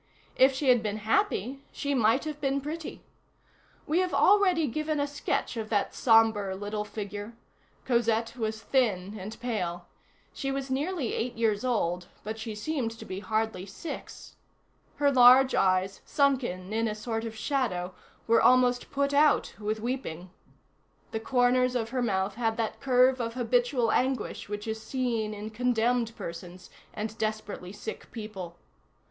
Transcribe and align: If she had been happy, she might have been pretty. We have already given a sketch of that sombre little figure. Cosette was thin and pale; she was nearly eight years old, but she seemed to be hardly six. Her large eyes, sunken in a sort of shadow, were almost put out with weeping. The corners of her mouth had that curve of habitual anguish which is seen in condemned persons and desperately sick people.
If 0.35 0.55
she 0.55 0.69
had 0.69 0.81
been 0.81 0.97
happy, 0.97 1.63
she 1.71 1.93
might 1.93 2.23
have 2.23 2.41
been 2.41 2.59
pretty. 2.59 3.03
We 3.85 3.99
have 3.99 4.15
already 4.15 4.65
given 4.65 4.99
a 4.99 5.05
sketch 5.05 5.57
of 5.57 5.69
that 5.69 5.93
sombre 5.93 6.55
little 6.55 6.83
figure. 6.83 7.33
Cosette 7.85 8.35
was 8.35 8.63
thin 8.63 9.15
and 9.19 9.39
pale; 9.39 9.85
she 10.33 10.49
was 10.51 10.71
nearly 10.71 11.13
eight 11.13 11.35
years 11.35 11.63
old, 11.63 12.07
but 12.23 12.39
she 12.39 12.55
seemed 12.55 12.89
to 12.97 13.05
be 13.05 13.19
hardly 13.19 13.67
six. 13.67 14.37
Her 14.95 15.11
large 15.11 15.53
eyes, 15.53 16.01
sunken 16.03 16.73
in 16.73 16.87
a 16.87 16.95
sort 16.95 17.23
of 17.23 17.35
shadow, 17.35 17.93
were 18.25 18.41
almost 18.41 18.89
put 18.89 19.13
out 19.13 19.53
with 19.59 19.81
weeping. 19.81 20.31
The 21.11 21.19
corners 21.19 21.75
of 21.75 21.89
her 21.89 22.01
mouth 22.01 22.33
had 22.33 22.57
that 22.57 22.79
curve 22.79 23.19
of 23.19 23.35
habitual 23.35 23.91
anguish 23.91 24.49
which 24.49 24.67
is 24.67 24.81
seen 24.81 25.35
in 25.35 25.51
condemned 25.51 26.15
persons 26.15 26.71
and 26.91 27.15
desperately 27.19 27.71
sick 27.71 28.11
people. 28.11 28.57